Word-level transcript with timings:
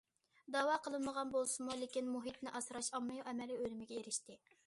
دەۋا 0.53 0.77
قىلىنمىغان 0.87 1.33
بولسىمۇ، 1.35 1.75
لېكىن 1.83 2.09
مۇھىتنى 2.15 2.55
ئاسراش 2.61 2.91
ئاممىۋى 2.99 3.27
ئەمەلىي 3.29 3.61
ئۈنۈمىگە 3.67 4.01
ئېرىشتى. 4.01 4.43